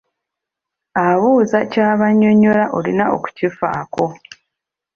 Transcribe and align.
Abuuza 1.07 1.59
ky’aba 1.71 2.05
annyonnyola 2.11 2.63
olina 2.77 3.03
okufifaako. 3.15 4.05